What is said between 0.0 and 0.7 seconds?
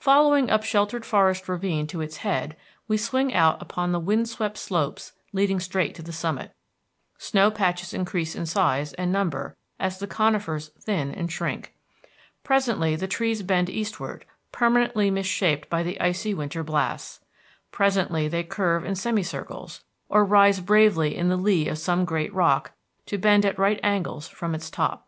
Following up some